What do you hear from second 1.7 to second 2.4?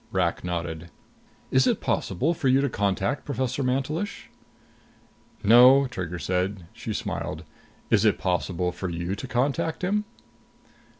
possible